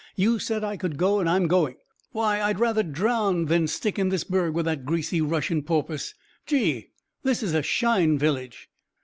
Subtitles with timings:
[0.15, 1.75] You said I could go, and I'm going.
[2.11, 6.15] Why, I'd rather drown than stick in this burgh with that greasy Russian porpoise.
[6.47, 6.87] Gee!
[7.21, 8.67] this is a shine village."